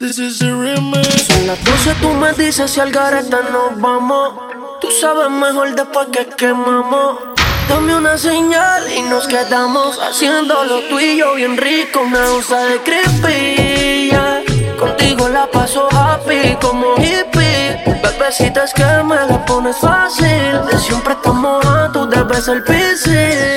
[0.00, 0.38] This is.
[0.38, 4.32] Son las 12, tú me dices si al garete nos vamos.
[4.80, 7.18] Tú sabes mejor después que quemamos.
[7.68, 12.00] Dame una señal y nos quedamos haciéndolo tú y yo bien rico.
[12.00, 14.10] Una usa de creepy,
[14.78, 17.84] Contigo la paso happy como hippie.
[18.02, 20.64] Bebecita que me la pones fácil.
[20.70, 23.49] De siempre estamos a tú debes el PC.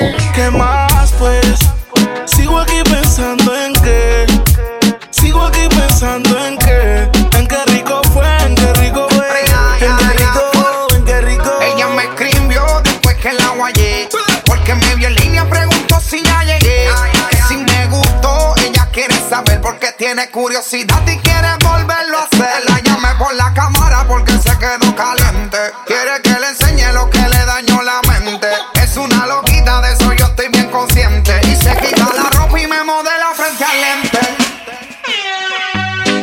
[20.53, 22.63] Curiosidad y quiere volverlo a hacer.
[22.69, 25.57] La llamé por la cámara porque se quedó caliente.
[25.87, 28.49] Quiere que le enseñe lo que le dañó la mente.
[28.75, 31.41] Es una loquita, de eso yo estoy bien consciente.
[31.45, 34.19] Y se quita la ropa y me modela frente al lente.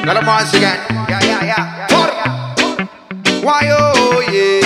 [0.06, 0.78] Let them once again.
[1.08, 1.88] Yeah, yeah, yeah.
[3.42, 4.60] Why oh yeah.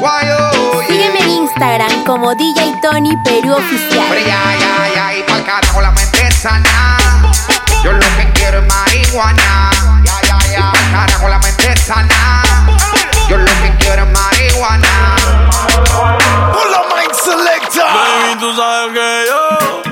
[0.00, 0.86] Why oh yeah.
[0.88, 4.06] Sígueme en Instagram como DJ Tony Perú Oficial.
[4.08, 7.05] Pero ya, ya, ya, y pa'l carajo la mente sana.
[7.82, 9.70] Yo lo que quiero es marihuana.
[10.04, 12.42] Ya, ya, ya, carajo la mente sana.
[13.28, 15.16] Yo lo que quiero es marihuana.
[16.52, 17.84] Pull up mind selector.
[17.84, 19.82] Baby, tú sabes que yo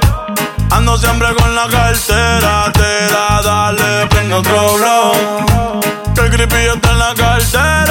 [0.76, 2.72] ando siempre con la cartera
[3.42, 5.12] dale, prende otro blow.
[6.14, 7.83] Que el creepy está en la cartera,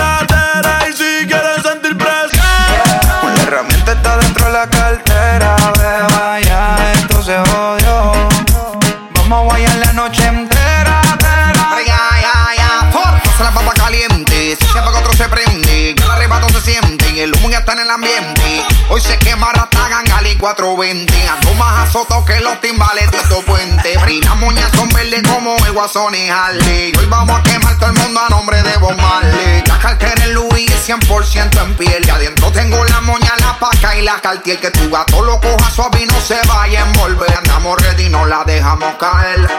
[20.43, 21.29] 420.
[21.29, 23.95] Ando más azoto que los timbales de estos puentes.
[24.25, 26.91] Las moñas son verdes como el guasón y Harley.
[26.99, 29.63] Hoy vamos a quemar todo el mundo a nombre de Bob Marley.
[29.65, 32.05] La cartera en Louis 100% en piel.
[32.05, 34.59] Y adentro tengo la moña, la paca y la cartier.
[34.59, 37.37] Que tu gato lo coja suave y se vaya a envolver.
[37.37, 39.49] Andamos ready, no la dejamos caer.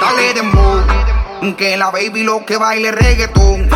[0.00, 3.68] Dale de que la baby lo que baile reggaetón.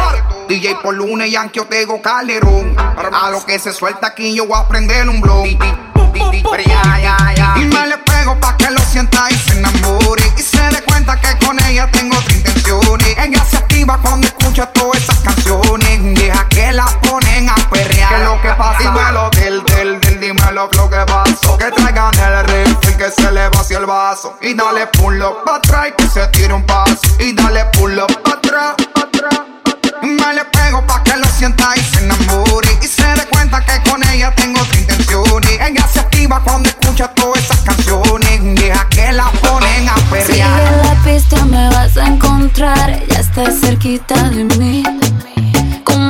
[0.48, 2.74] DJ por lunes, Yankee Otego Calderón.
[2.78, 5.46] A lo que se suelta aquí yo voy a prender un blog.
[5.46, 5.58] Y
[7.66, 10.22] me le pego pa' que lo sienta y se enamore.
[10.38, 13.18] Y se dé cuenta que con ella tengo otras intenciones.
[13.18, 16.18] Ella se activa cuando escucha todas esas canciones.
[16.18, 18.08] Deja que la ponen a perrear.
[18.08, 18.78] ¿Qué lo que pasa?
[18.78, 21.58] Dímelo del, del, del, dímelo lo que pasó.
[21.58, 24.38] Que traigan el refil que se le vacía el vaso.
[24.40, 27.00] Y dale pull up pa' atrás y que se tire un paso.
[27.18, 29.40] Y dale pull up pa' atrás, pa' atrás.
[30.02, 32.68] Me le pego pa' que lo sienta y se enamore.
[32.82, 35.50] Y se dé cuenta que con ella tengo otras intenciones.
[35.60, 38.40] Ella se activa cuando escucha todas esas canciones.
[38.54, 40.26] Deja que la ponen a perrear.
[40.26, 40.44] Sigue
[40.84, 43.06] la pista, me vas a encontrar.
[43.08, 44.82] Ya estás cerquita de mí.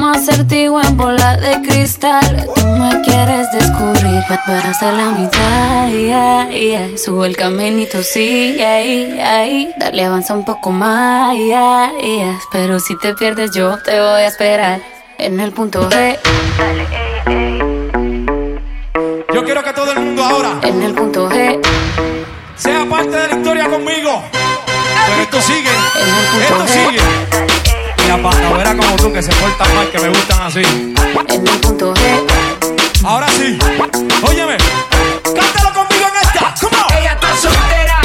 [0.09, 2.47] Como acertigo en bola de cristal.
[2.55, 5.89] Tú me quieres descubrir para hacer la mitad.
[5.91, 6.97] Yeah, yeah.
[6.97, 9.71] Subo el caminito, sí, ahí.
[9.77, 11.37] Darle avanza un poco más.
[11.37, 12.41] Yeah, yeah.
[12.51, 14.81] Pero si te pierdes, yo te voy a esperar
[15.19, 16.19] en el punto G.
[19.35, 21.61] Yo quiero que todo el mundo ahora En el punto G.
[22.57, 24.23] sea parte de la historia conmigo.
[24.33, 25.71] Pero esto sigue,
[26.41, 27.58] esto sigue.
[28.09, 30.63] La como tú que se portan mal, que me gustan así.
[30.63, 32.01] En el punto G.
[33.05, 33.59] Ahora sí,
[34.27, 34.57] óyeme,
[35.23, 36.55] cántalo conmigo en esta.
[36.59, 36.93] Come on.
[36.95, 38.01] Ella está soltera,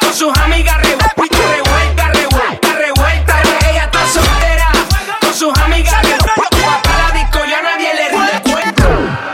[0.00, 3.42] con sus amigas revuelta, revuelta, revuelta, revuelta.
[3.68, 4.68] Ella está soltera,
[5.20, 6.82] con sus amigas revuelta.
[6.84, 8.42] Para la disco ya nadie le rinde.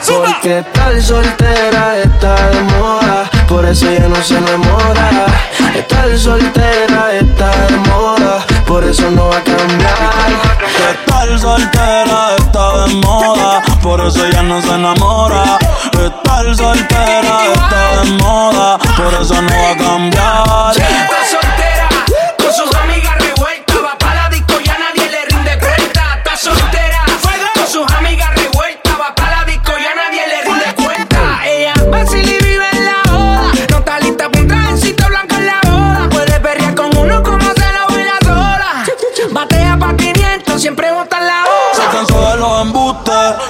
[0.06, 5.26] Porque estar soltera está de moda, por eso ella no se enamora.
[5.74, 9.92] Estar soltera está de moda, por eso no va a cambiar.
[10.90, 15.58] Estar soltera está de moda, por eso ella no se enamora.
[15.92, 20.83] Estar soltera está de moda, por eso no va a cambiar.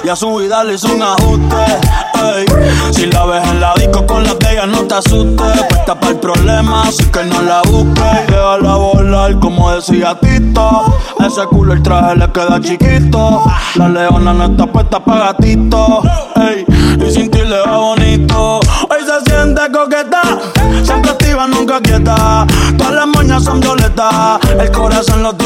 [0.03, 1.55] Y a su vida le hizo un ajuste.
[2.91, 5.63] Si la ves en la disco con la de ella, no te asustes.
[5.69, 8.27] Puesta para el problema, así que no la busques.
[8.27, 10.97] Déjala volar, como decía Tito.
[11.19, 13.43] Ese culo el traje le queda chiquito.
[13.75, 16.01] La leona no está puesta para gatito.
[17.05, 18.59] Y sin ti le va bonito.
[18.59, 20.21] Hoy se siente coqueta,
[20.83, 22.45] siempre activa, nunca quieta.
[22.77, 24.39] Todas las moñas son violetas.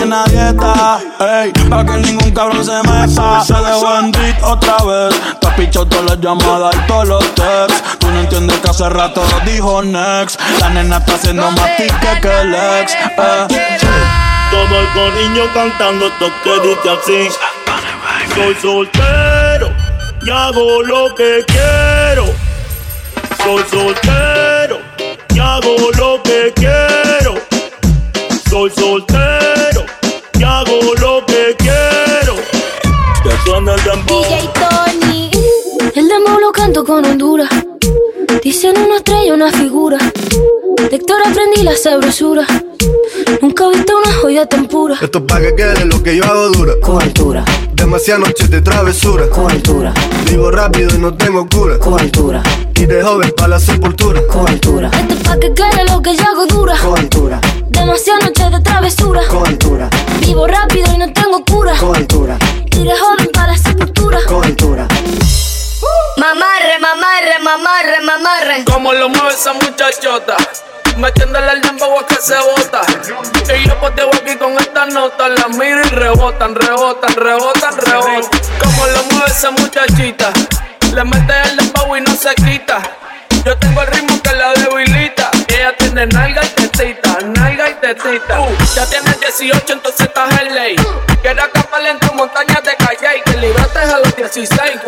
[0.09, 0.99] El corazón lo tiene a dieta.
[1.43, 3.43] Ey, para que ningún cabrón se meta.
[3.43, 5.15] Se dejó en otra vez.
[5.39, 7.83] Te has pichado todas las llamadas y todos los texts.
[7.99, 10.39] Tú no entiendes que hace rato dijo next.
[10.59, 12.93] La nena está haciendo más tique que el ex.
[12.93, 13.77] Eh.
[14.51, 17.35] Todo el cariño cantando esto que dice así.
[18.35, 19.71] Soy soltero
[20.21, 22.25] y hago lo que quiero.
[23.43, 24.79] Soy soltero
[25.33, 27.35] y hago lo que quiero.
[28.49, 29.48] Soy soltero
[33.89, 34.21] dembow.
[34.21, 35.31] DJ Tony.
[35.95, 37.49] El dembow lo canto con Honduras.
[38.43, 39.97] Dicen una estrella, una figura.
[39.97, 42.45] De Héctor aprendí la sabrosura.
[43.41, 44.95] Nunca he visto una joya tan pura.
[45.01, 46.73] Esto es pa' que quede lo que yo hago dura.
[46.81, 47.43] Con altura.
[47.73, 49.29] Demasiadas noches de travesura.
[49.29, 49.93] Con altura.
[50.29, 51.79] Vivo rápido y no tengo cura.
[51.79, 52.43] Con altura.
[52.75, 54.21] Y de joven pa' la sepultura.
[54.27, 54.91] Con altura.
[54.93, 56.75] Esto es pa' que quede lo que yo hago dura.
[56.77, 57.41] Con altura.
[57.69, 59.21] Demasiadas noches de travesura.
[59.27, 59.89] Con altura.
[60.21, 61.75] Vivo rápido y no tengo cura.
[61.77, 62.37] Con altura.
[62.83, 64.19] De joven pa' la sepultura.
[64.25, 64.87] Con altura.
[66.15, 68.63] Mamarre, mamarre, mamarre, mamarre.
[68.63, 70.37] Como lo mueve esa muchachota.
[70.95, 72.81] Metiéndole el dembow a que se bota.
[73.53, 75.27] Y yo poteo aquí con esta nota.
[75.27, 78.41] La miro y rebotan, rebotan, rebotan, rebotan.
[78.63, 80.31] Como lo mueve esa muchachita.
[80.93, 82.81] Le mete el dembow y no se quita.
[83.45, 85.31] Yo tengo el ritmo que la debilita.
[85.47, 88.39] Ella tiene nalga y tetita, nalga y tetita.
[88.39, 90.75] Uh, ya tienes 18, entonces estás en ley.
[91.21, 92.13] Quiero acampar en tu
[94.33, 94.81] 16.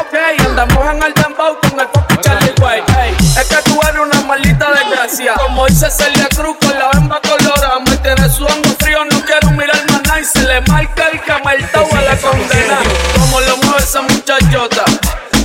[0.00, 0.14] Ok,
[0.46, 2.52] andamos en el dembow con el poco Charlie.
[2.94, 5.32] Hey, es que tú eres una maldita desgracia.
[5.34, 7.80] Como dice Celia Cruz con la bamba colorada.
[7.80, 10.20] Me tiene sudando frío, no quiero mirar más nada.
[10.20, 12.78] Y se le marca el cameltao a la condena.
[13.18, 14.84] Como lo mueve esa muchachota.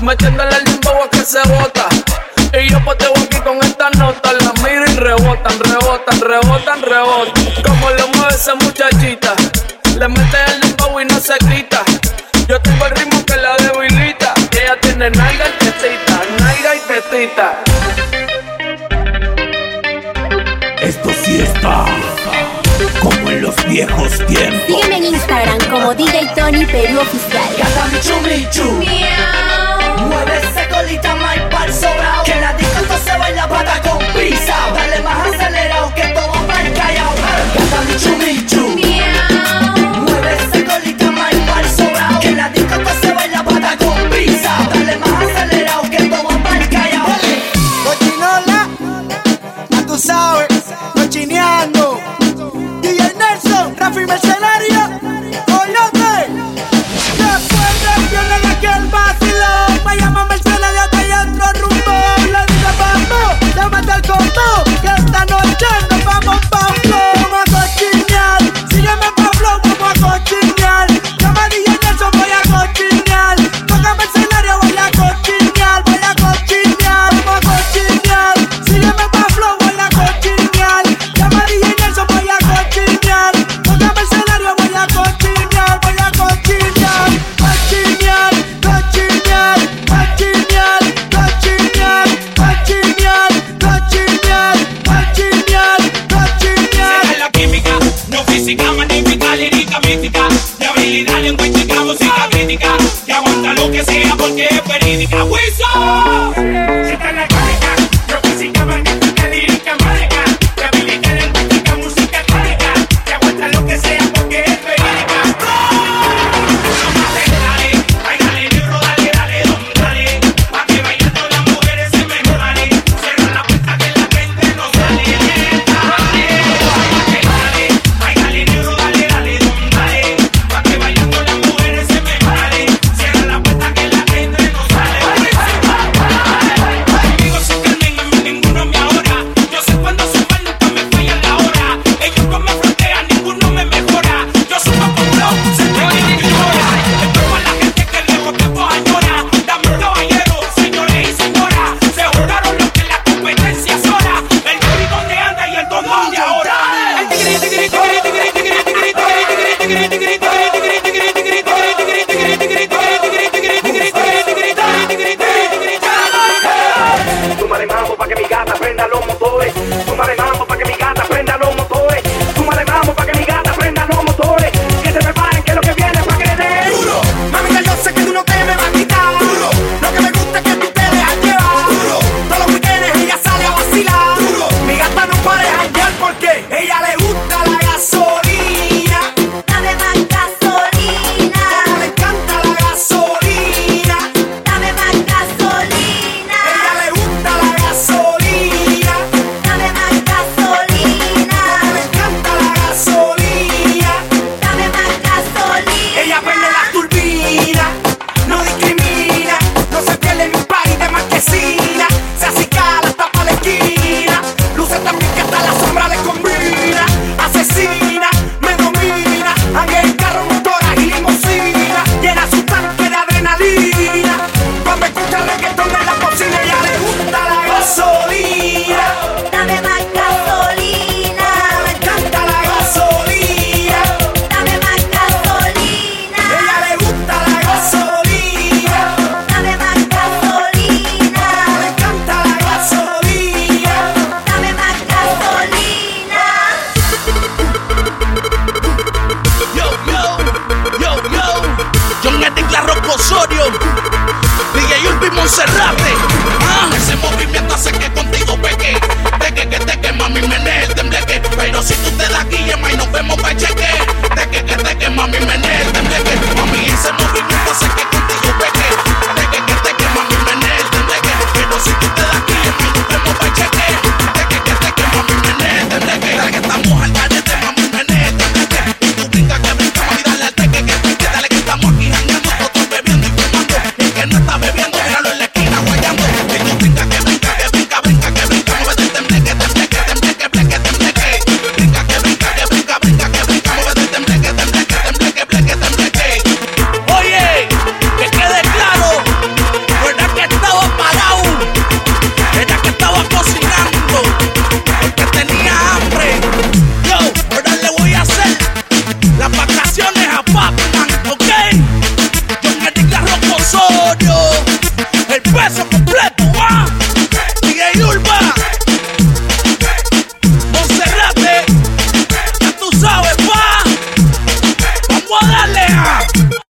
[0.02, 1.88] Metiéndole el dembow a que se bota.
[2.52, 4.34] Y yo poteo aquí con esta nota.
[4.34, 7.64] La miro y rebotan, rebotan, rebotan, rebotan.
[7.64, 9.34] Como lo mueve esa muchachita.
[9.98, 10.38] Le mete
[20.84, 21.86] Esto sí está
[23.02, 24.62] como en los viejos tiempos.
[24.68, 27.48] Sígueme en Instagram como DJ Tony Perú Oficial.